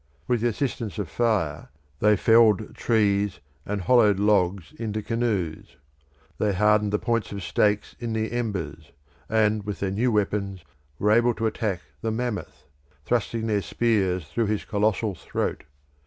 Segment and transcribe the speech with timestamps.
[0.27, 1.69] With the assistance of fire
[1.99, 5.77] they felled trees and hollowed logs into canoes.
[6.39, 8.93] They hardened the points of stakes in the embers;
[9.29, 10.63] and with their new weapons
[10.97, 12.65] were able to attack the mammoth,
[13.05, 15.65] thrusting their spears through his colossal throat.